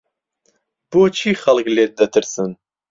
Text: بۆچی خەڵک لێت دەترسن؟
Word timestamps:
بۆچی 0.89 1.31
خەڵک 1.41 1.67
لێت 1.75 1.91
دەترسن؟ 1.99 2.51